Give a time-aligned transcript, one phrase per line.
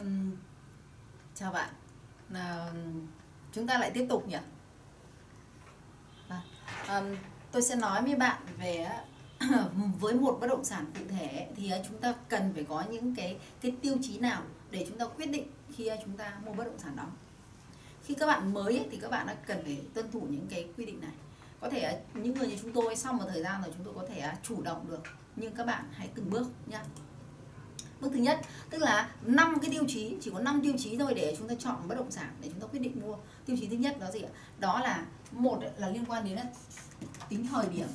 [0.00, 0.30] Um,
[1.34, 1.68] chào bạn.
[2.34, 2.72] À,
[3.52, 4.36] chúng ta lại tiếp tục nhỉ?
[6.28, 6.42] À,
[6.88, 7.16] um,
[7.52, 8.88] tôi sẽ nói với bạn về
[10.00, 13.14] với một bất động sản cụ thể thì à, chúng ta cần phải có những
[13.14, 16.52] cái cái tiêu chí nào để chúng ta quyết định khi à, chúng ta mua
[16.52, 17.06] bất động sản đó.
[18.04, 20.86] Khi các bạn mới thì các bạn đã cần phải tuân thủ những cái quy
[20.86, 21.14] định này.
[21.60, 23.94] Có thể à, những người như chúng tôi sau một thời gian rồi chúng tôi
[23.94, 25.02] có thể chủ động được.
[25.36, 26.80] Nhưng các bạn hãy từng bước nhé
[28.00, 31.14] bước thứ nhất, tức là năm cái tiêu chí, chỉ có 5 tiêu chí thôi
[31.14, 33.16] để chúng ta chọn bất động sản để chúng ta quyết định mua.
[33.46, 34.30] Tiêu chí thứ nhất đó gì ạ?
[34.58, 36.44] Đó là, một là liên quan đến à,
[37.28, 37.88] tính thời điểm.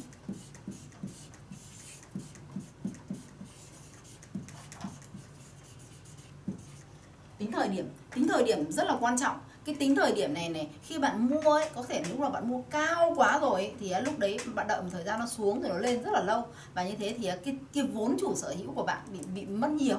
[7.38, 7.90] Tính thời điểm.
[8.16, 11.30] Tính thời điểm rất là quan trọng cái tính thời điểm này này khi bạn
[11.30, 14.38] mua ấy có thể lúc mà bạn mua cao quá rồi ấy, thì lúc đấy
[14.56, 16.96] bạn đợi một thời gian nó xuống rồi nó lên rất là lâu và như
[17.00, 19.98] thế thì cái cái vốn chủ sở hữu của bạn bị bị mất nhiều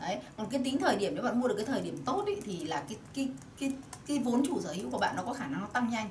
[0.00, 2.40] đấy còn cái tính thời điểm nếu bạn mua được cái thời điểm tốt ấy,
[2.44, 3.28] thì là cái cái
[3.60, 3.72] cái
[4.06, 6.08] cái vốn chủ sở hữu của bạn nó có khả năng nó tăng nhanh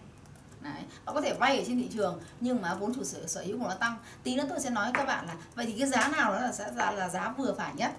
[0.61, 0.83] Đấy.
[1.05, 3.59] Bạn có thể vay ở trên thị trường nhưng mà vốn chủ sở, sở hữu
[3.59, 3.97] của nó tăng.
[4.23, 6.39] Tí nữa tôi sẽ nói với các bạn là vậy thì cái giá nào đó
[6.39, 7.91] là sẽ là, là giá vừa phải nhất.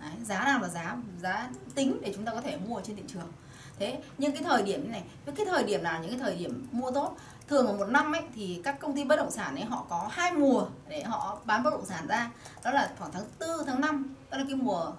[0.00, 0.10] Đấy.
[0.24, 3.02] Giá nào là giá giá tính để chúng ta có thể mua ở trên thị
[3.08, 3.32] trường
[3.78, 6.68] thế, nhưng cái thời điểm này, với cái thời điểm nào, những cái thời điểm
[6.72, 7.16] mua tốt,
[7.48, 10.08] thường ở một năm ấy, thì các công ty bất động sản ấy, họ có
[10.10, 12.30] hai mùa để họ bán bất động sản ra.
[12.64, 14.92] Đó là khoảng tháng 4 tháng 5 đó là cái mùa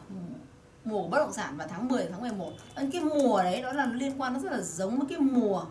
[0.84, 4.22] mùa bất động sản, và tháng 10 tháng 11 cái mùa đấy, đó là liên
[4.22, 5.62] quan, nó rất là giống với cái mùa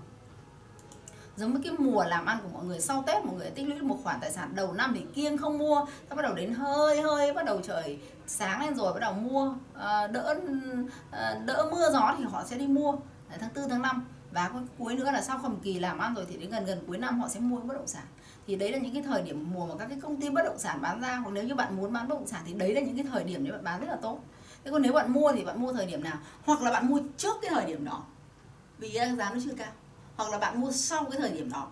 [1.36, 3.82] giống với cái mùa làm ăn của mọi người sau Tết mọi người tích lũy
[3.82, 7.00] một khoản tài sản đầu năm thì kiêng không mua ta bắt đầu đến hơi
[7.00, 10.36] hơi bắt đầu trời sáng lên rồi bắt đầu mua à, đỡ
[11.10, 12.92] ờ, đỡ mưa gió thì họ sẽ đi mua.
[13.28, 16.26] Đấy, tháng 4 tháng 5 và cuối nữa là sau cùng kỳ làm ăn rồi
[16.28, 18.04] thì đến gần gần cuối năm họ sẽ mua bất động sản.
[18.46, 20.58] Thì đấy là những cái thời điểm mùa mà các cái công ty bất động
[20.58, 22.80] sản bán ra hoặc nếu như bạn muốn bán bất động sản thì đấy là
[22.80, 24.18] những cái thời điểm để bạn bán rất là tốt.
[24.64, 26.16] Thế còn nếu bạn mua thì bạn mua thời điểm nào?
[26.44, 28.04] Hoặc là bạn mua trước cái thời điểm đó?
[28.78, 29.72] Vì giá nó chưa cao
[30.16, 31.68] hoặc là bạn mua sau cái thời điểm đó.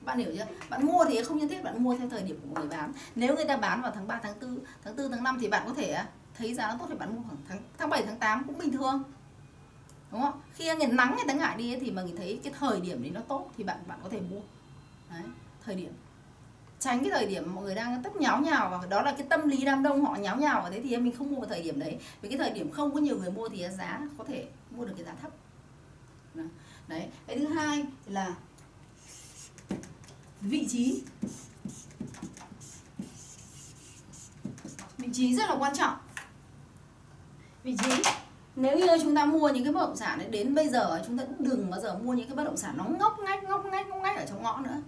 [0.00, 0.46] Bạn hiểu chưa?
[0.70, 2.92] Bạn mua thì không nhất thiết bạn mua theo thời điểm của người bán.
[3.14, 5.62] Nếu người ta bán vào tháng 3 tháng 4 tháng 4 tháng 5 thì bạn
[5.66, 8.18] có thể à, thấy giá nó tốt thì bạn mua khoảng tháng tháng 7 tháng
[8.18, 9.02] 8 cũng bình thường.
[10.12, 10.40] Đúng không?
[10.54, 13.10] Khi người nắng người ta ngại đi thì mà người thấy cái thời điểm đấy
[13.14, 14.40] nó tốt thì bạn bạn có thể mua.
[15.10, 15.22] Đấy,
[15.64, 15.92] thời điểm.
[16.80, 19.48] Tránh cái thời điểm mọi người đang tất nháo nhào và đó là cái tâm
[19.48, 21.80] lý đám đông họ nháo nhào và thế thì mình không mua vào thời điểm
[21.80, 21.98] đấy.
[22.22, 24.92] Vì cái thời điểm không có nhiều người mua thì giá có thể mua được
[24.96, 25.30] cái giá thấp.
[26.34, 26.46] Đấy
[26.88, 28.34] đấy cái thứ hai là
[30.40, 31.02] vị trí.
[34.98, 35.94] Vị trí rất là quan trọng.
[37.62, 38.02] Vị trí
[38.56, 41.18] nếu như chúng ta mua những cái bất động sản ấy, đến bây giờ chúng
[41.18, 43.86] ta đừng bao giờ mua những cái bất động sản nó ngóc ngách ngóc ngách
[43.86, 44.82] ngóc ngách ở trong ngõ nữa.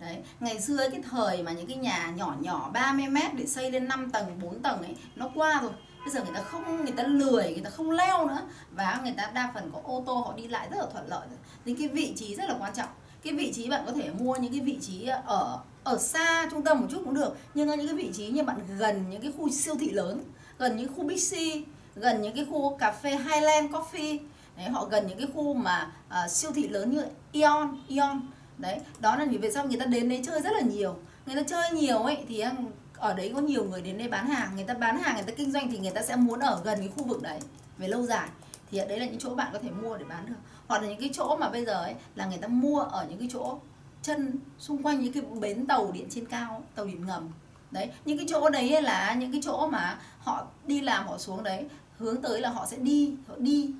[0.00, 3.70] Đấy, ngày xưa cái thời mà những cái nhà nhỏ nhỏ 30 mét để xây
[3.70, 5.72] lên 5 tầng, 4 tầng ấy nó qua rồi
[6.04, 8.40] bây giờ người ta không người ta lười người ta không leo nữa.
[8.70, 11.26] Và người ta đa phần có ô tô họ đi lại rất là thuận lợi
[11.64, 12.88] nên cái vị trí rất là quan trọng.
[13.22, 16.62] Cái vị trí bạn có thể mua những cái vị trí ở ở xa trung
[16.62, 17.36] tâm một chút cũng được.
[17.54, 20.24] Nhưng ở những cái vị trí như bạn gần những cái khu siêu thị lớn
[20.58, 21.64] gần những khu Bixi
[21.94, 24.18] gần những cái khu cà phê Highland Coffee.
[24.56, 28.20] Đấy, họ gần những cái khu mà uh, siêu thị lớn như Ion Ion
[28.58, 30.96] đấy đó là vì về sau người ta đến đấy chơi rất là nhiều.
[31.26, 32.52] Người ta chơi nhiều ấy thì à,
[32.98, 35.32] ở đấy có nhiều người đến đây bán hàng, người ta bán hàng, người ta
[35.36, 37.38] kinh doanh thì người ta sẽ muốn ở gần cái khu vực đấy
[37.78, 38.28] về lâu dài.
[38.70, 40.34] Thì đấy là những chỗ bạn có thể mua để bán được.
[40.66, 43.18] Hoặc là những cái chỗ mà bây giờ ấy là người ta mua ở những
[43.18, 43.58] cái chỗ
[44.02, 47.28] chân, xung quanh những cái bến tàu điện trên cao, tàu điện ngầm.
[47.70, 51.42] Đấy, những cái chỗ đấy là những cái chỗ mà họ đi làm họ xuống
[51.42, 51.64] đấy,
[51.98, 53.70] hướng tới là họ sẽ đi, họ đi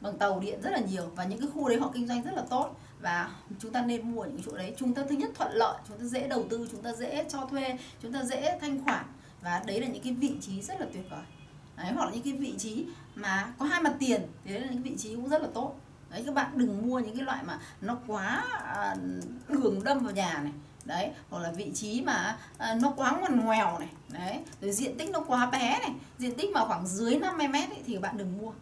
[0.00, 2.34] bằng tàu điện rất là nhiều và những cái khu đấy họ kinh doanh rất
[2.34, 4.74] là tốt và chúng ta nên mua những chỗ đấy.
[4.78, 7.46] Chúng ta thứ nhất thuận lợi chúng ta dễ đầu tư chúng ta dễ cho
[7.50, 9.04] thuê chúng ta dễ thanh khoản.
[9.42, 11.22] Và đấy là những cái vị trí rất là tuyệt vời.
[11.76, 14.70] Đấy, hoặc là những cái vị trí mà có hai mặt tiền thì đấy là
[14.70, 15.74] những vị trí cũng rất là tốt.
[16.10, 18.44] Đấy các bạn đừng mua những cái loại mà nó quá
[18.74, 18.96] à,
[19.48, 20.52] đường đâm vào nhà này.
[20.84, 23.88] Đấy hoặc là vị trí mà à, nó quá ngoằn ngoèo này.
[24.08, 25.92] Đấy rồi diện tích nó quá bé này.
[26.18, 28.52] Diện tích mà khoảng dưới 50 mét ấy, thì bạn đừng mua.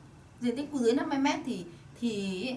[0.40, 1.64] Diện tích dưới 50 mét thì
[2.00, 2.54] thì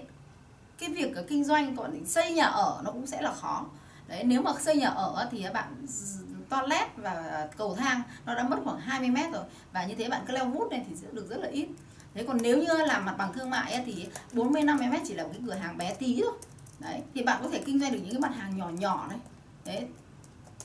[0.79, 3.65] cái việc kinh doanh còn xây nhà ở nó cũng sẽ là khó.
[4.07, 5.85] Đấy, nếu mà xây nhà ở thì bạn
[6.49, 9.43] toilet và cầu thang nó đã mất khoảng 20 mét rồi
[9.73, 11.67] và như thế bạn cứ leo vút này thì sẽ được rất là ít.
[12.13, 15.23] Thế còn nếu như làm mặt bằng thương mại thì 40 50 mét chỉ là
[15.23, 16.33] một cái cửa hàng bé tí thôi.
[16.79, 19.19] Đấy, thì bạn có thể kinh doanh được những cái mặt hàng nhỏ nhỏ đấy
[19.65, 19.87] đấy,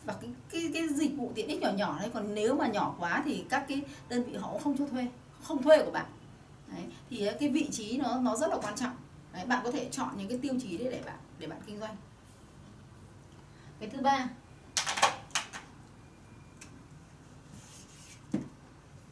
[0.05, 2.11] và cái cái cái dịch vụ tiện ích nhỏ nhỏ đấy.
[2.15, 5.07] Còn nếu mà nhỏ quá thì các cái đơn vị họ cũng không cho thuê,
[5.43, 6.07] không thuê của bạn.
[6.69, 8.93] Đấy, thì cái vị trí nó nó rất là quan trọng.
[9.35, 11.79] Đấy, bạn có thể chọn những cái tiêu chí để, để bạn để bạn kinh
[11.81, 11.97] doanh.
[13.81, 14.29] Cái thứ ba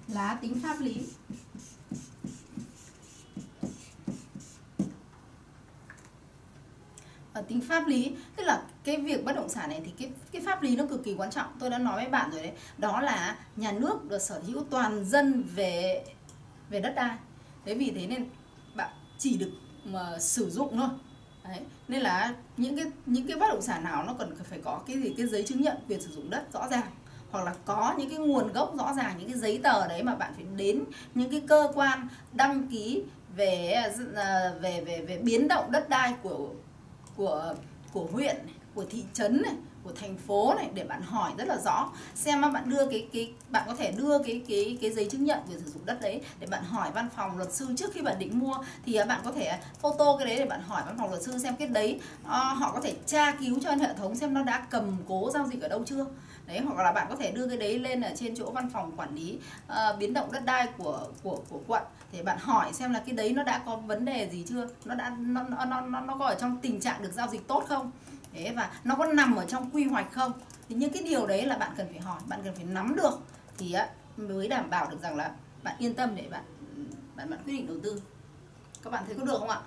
[0.09, 1.07] là tính pháp lý.
[7.33, 10.43] Ở tính pháp lý tức là cái việc bất động sản này thì cái cái
[10.43, 11.57] pháp lý nó cực kỳ quan trọng.
[11.59, 12.53] Tôi đã nói với bạn rồi đấy.
[12.79, 16.05] Đó là nhà nước được sở hữu toàn dân về
[16.69, 17.17] về đất đai.
[17.65, 18.29] Thế vì thế nên
[18.75, 19.51] bạn chỉ được
[19.85, 20.89] mà sử dụng thôi.
[21.45, 21.59] Đấy,
[21.89, 24.97] nên là những cái những cái bất động sản nào nó cần phải có cái
[25.03, 26.91] gì, cái giấy chứng nhận quyền sử dụng đất rõ ràng,
[27.31, 30.15] hoặc là có những cái nguồn gốc rõ ràng, những cái giấy tờ đấy mà
[30.15, 30.85] bạn phải đến
[31.15, 33.03] những cái cơ quan đăng ký
[33.37, 36.49] về à, à, về về về biến động đất đai của
[37.17, 37.55] của
[37.93, 38.37] của huyện
[38.75, 39.55] của thị trấn này
[39.85, 41.91] của thành phố này để bạn hỏi rất là rõ.
[42.15, 45.25] Xem mà bạn đưa cái cái bạn có thể đưa cái cái cái giấy chứng
[45.25, 48.03] nhận quyền sử dụng đất đấy để bạn hỏi văn phòng luật sư trước khi
[48.03, 48.57] bạn định mua.
[48.87, 51.23] Thì à, bạn có thể à, photo cái đấy để bạn hỏi văn phòng luật
[51.23, 54.43] sư xem cái đấy ờ, họ có thể tra cứu cho hệ thống xem nó
[54.43, 56.07] đã cầm cố giao dịch ở đâu chưa.
[56.47, 58.93] Đấy hoặc là bạn có thể đưa cái đấy lên ở trên chỗ văn phòng
[58.97, 61.83] quản lý uh, biến động đất đai của của của quận
[62.13, 64.69] thì bạn hỏi xem là cái đấy nó đã có vấn đề gì chưa?
[64.85, 67.65] Nó đã nó nó nó, nó có ở trong tình trạng được giao dịch tốt
[67.69, 67.91] không?
[68.33, 70.33] Đấy, và nó có nằm ở trong quy hoạch không?
[70.69, 73.19] Thì những cái điều đấy là bạn cần phải hỏi bạn cần phải nắm được.
[73.59, 73.77] Thì
[74.17, 76.45] mới đảm bảo được rằng là bạn yên tâm để bạn
[77.17, 78.03] bạn bạn quyết định đầu tư.
[78.83, 79.61] Các bạn thấy có được không ạ?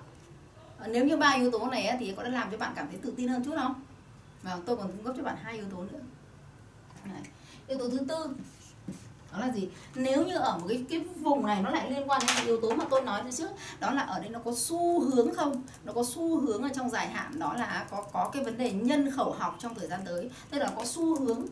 [0.78, 2.98] À, nếu như ba yếu tố này thì có đã làm cho bạn cảm thấy
[3.02, 3.74] tự tin hơn chút không?
[4.42, 6.00] Và tôi còn cung cấp cho bạn hai yếu tố nữa.
[7.04, 7.22] Đấy.
[7.68, 8.34] yếu tố thứ tư
[9.32, 9.68] đó là gì?
[9.94, 12.70] Nếu như ở một cái cái vùng này nó lại liên quan đến yếu tố
[12.70, 13.48] mà tôi nói từ trước,
[13.80, 15.62] đó là ở đây nó có xu hướng không?
[15.84, 18.72] Nó có xu hướng ở trong dài hạn, đó là có có cái vấn đề
[18.72, 20.30] nhân khẩu học trong thời gian tới.
[20.50, 21.46] Tức là có xu hướng.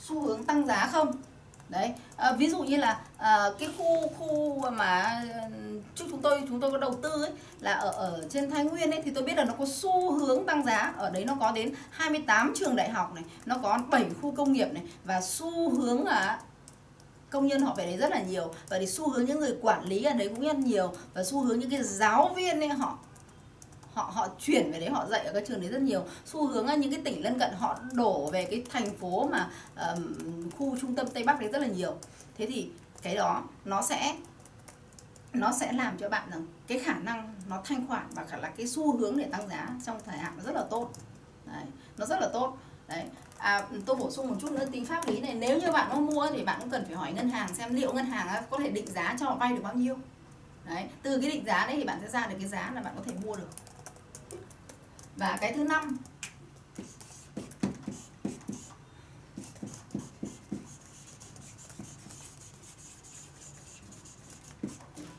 [0.00, 1.12] Xu hướng tăng giá không?
[1.68, 1.94] Đấy
[2.24, 6.60] à, ví dụ như là à, cái khu khu mà ừ, chúng chúng tôi chúng
[6.60, 7.30] tôi có đầu tư ấy
[7.60, 10.46] là ở ở trên Thái Nguyên ấy thì tôi biết là nó có xu hướng
[10.46, 10.94] tăng giá.
[10.96, 14.52] Ở đấy nó có đến 28 trường đại học này nó có 7 khu công
[14.52, 16.40] nghiệp này và xu hướng là
[17.30, 18.54] công nhân họ về đấy rất là nhiều.
[18.68, 20.92] Và thì xu hướng những người quản lý ở đấy cũng rất nhiều.
[21.14, 22.98] Và xu hướng những cái giáo viên ấy họ
[23.94, 26.04] họ họ chuyển về đấy họ dạy ở các trường đấy rất nhiều.
[26.26, 30.50] Xu hướng những cái tỉnh lân cận họ đổ về cái thành phố mà um,
[30.50, 31.96] khu trung tâm tây bắc đấy rất là nhiều.
[32.38, 32.70] Thế thì
[33.02, 34.16] cái đó nó sẽ
[35.32, 38.50] nó sẽ làm cho bạn rằng cái khả năng nó thanh khoản và cả là
[38.56, 40.90] cái xu hướng để tăng giá trong thời hạn nó rất là tốt.
[41.46, 41.64] Đấy,
[41.98, 42.58] nó rất là tốt.
[42.88, 43.04] Đấy.
[43.38, 46.06] À, tôi bổ sung một chút nữa tính pháp lý này nếu như bạn muốn
[46.06, 48.68] mua thì bạn cũng cần phải hỏi ngân hàng xem liệu ngân hàng có thể
[48.68, 49.96] định giá cho vay được bao nhiêu.
[50.64, 52.94] Đấy từ cái định giá đấy thì bạn sẽ ra được cái giá là bạn
[52.96, 53.48] có thể mua được
[55.16, 55.98] và cái thứ năm.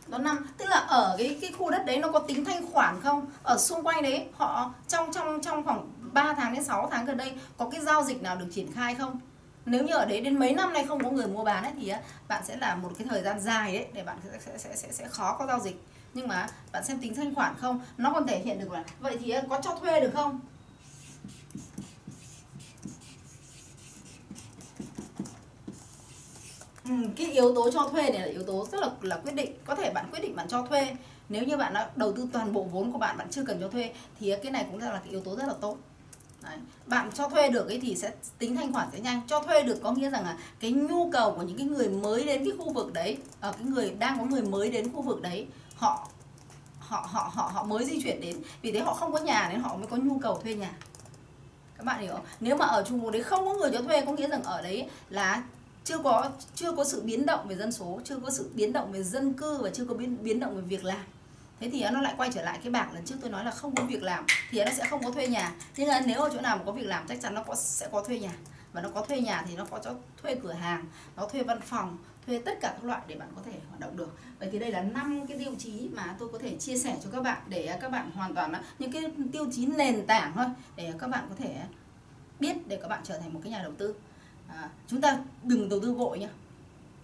[0.07, 3.01] Đó năm tức là ở cái cái khu đất đấy nó có tính thanh khoản
[3.01, 3.25] không?
[3.43, 7.17] Ở xung quanh đấy họ trong trong trong khoảng 3 tháng đến 6 tháng gần
[7.17, 9.19] đây có cái giao dịch nào được triển khai không?
[9.65, 11.93] Nếu như ở đấy đến mấy năm nay không có người mua bán ấy, thì
[12.27, 15.07] bạn sẽ là một cái thời gian dài đấy để bạn sẽ sẽ sẽ sẽ
[15.07, 15.83] khó có giao dịch
[16.15, 17.79] nhưng mà bạn xem tính thanh khoản không?
[17.97, 20.39] Nó còn thể hiện được là vậy thì có cho thuê được không?
[26.85, 29.53] Ừ, cái yếu tố cho thuê này là yếu tố rất là là quyết định.
[29.65, 30.95] Có thể bạn quyết định bạn cho thuê.
[31.29, 33.69] Nếu như bạn đã đầu tư toàn bộ vốn của bạn bạn chưa cần cho
[33.69, 35.77] thuê thì cái này cũng là cái yếu tố rất là tốt.
[36.43, 36.57] Đấy.
[36.85, 39.21] bạn cho thuê được ấy thì sẽ tính thanh khoản sẽ nhanh.
[39.27, 42.23] Cho thuê được có nghĩa rằng là cái nhu cầu của những cái người mới
[42.23, 45.21] đến cái khu vực đấy ở cái người đang có người mới đến khu vực
[45.21, 46.07] đấy họ
[46.79, 48.41] họ họ họ họ mới di chuyển đến.
[48.61, 50.71] Vì thế họ không có nhà nên họ mới có nhu cầu thuê nhà.
[51.77, 52.25] Các bạn hiểu không?
[52.39, 54.61] Nếu mà ở chung vùng đấy không có người cho thuê, có nghĩa rằng ở
[54.61, 55.43] đấy là
[55.83, 58.91] chưa có chưa có sự biến động về dân số, chưa có sự biến động
[58.91, 61.01] về dân cư và chưa có biến biến động về việc làm.
[61.59, 63.75] Thế thì nó lại quay trở lại cái bảng lần trước tôi nói là không
[63.75, 65.53] có việc làm thì nó sẽ không có thuê nhà.
[65.77, 67.87] Nhưng là nếu ở chỗ nào mà có việc làm, chắc chắn nó có, sẽ
[67.91, 68.31] có thuê nhà
[68.75, 71.61] và nó có thuê nhà thì nó có cho thuê cửa hàng nó thuê văn
[71.61, 74.17] phòng thuê tất cả các loại để bạn có thể hoạt động được.
[74.39, 77.09] Vậy thì đây là năm cái tiêu chí mà tôi có thể chia sẻ cho
[77.11, 80.45] các bạn để à, các bạn hoàn toàn những cái tiêu chí nền tảng thôi
[80.75, 81.61] để các bạn có thể
[82.39, 83.95] biết để các bạn trở thành một cái nhà đầu tư.
[84.47, 86.29] À, chúng ta đừng đầu tư vội nhá.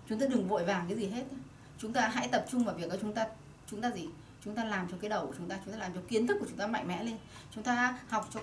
[0.10, 1.38] Chúng ta đừng vội vàng cái gì hết nhá.
[1.78, 3.28] chúng ta hãy tập trung vào việc đó chúng ta
[3.72, 4.08] chúng ta gì?
[4.46, 6.38] Chúng ta làm cho cái đầu của chúng ta chúng ta làm cho kiến thức
[6.40, 7.18] của chúng ta mạnh mẽ lên.
[7.56, 8.40] Chúng ta học cho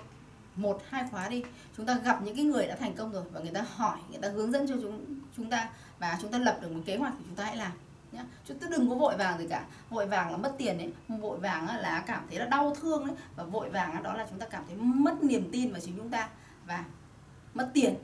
[0.61, 1.43] một, hai khóa đi.
[1.77, 4.21] Chúng ta gặp những cái người đã thành công rồi và người ta hỏi, người
[4.21, 5.05] ta hướng dẫn cho chúng
[5.37, 7.71] chúng ta và chúng ta lập được một kế hoạch thì chúng ta hãy làm,
[8.11, 8.25] nhá.
[8.45, 9.65] Chúng ta đừng có vội vàng gì cả.
[9.89, 13.15] Vội vàng là mất tiền đấy, vội vàng là cảm thấy là đau thương đấy,
[13.35, 16.09] và vội vàng đó là chúng ta cảm thấy mất niềm tin vào chính chúng
[16.09, 16.29] ta
[16.65, 16.85] và
[17.53, 17.95] mất tiền.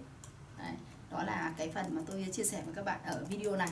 [0.59, 0.71] Đấy.
[1.11, 3.69] đó là cái phần mà tôi chia sẻ với các bạn ở video này.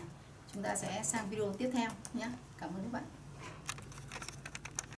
[0.53, 3.22] Chúng ta sẽ sang video tiếp theo nhé cảm ơn các bạn.